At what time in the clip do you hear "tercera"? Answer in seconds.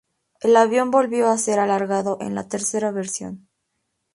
2.47-2.89